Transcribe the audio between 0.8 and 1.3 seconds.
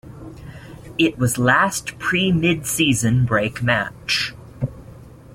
It